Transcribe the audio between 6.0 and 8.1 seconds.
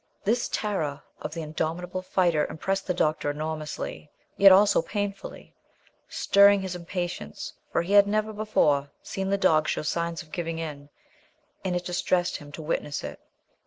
stirring his impatience; for he had